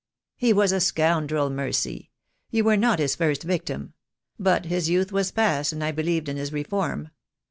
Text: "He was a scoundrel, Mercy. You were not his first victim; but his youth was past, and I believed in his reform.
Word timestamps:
"He 0.35 0.51
was 0.51 0.71
a 0.71 0.79
scoundrel, 0.79 1.51
Mercy. 1.51 2.09
You 2.49 2.63
were 2.63 2.75
not 2.75 2.97
his 2.97 3.13
first 3.13 3.43
victim; 3.43 3.93
but 4.39 4.65
his 4.65 4.89
youth 4.89 5.11
was 5.11 5.31
past, 5.31 5.71
and 5.73 5.83
I 5.83 5.91
believed 5.91 6.27
in 6.27 6.37
his 6.37 6.51
reform. 6.51 7.09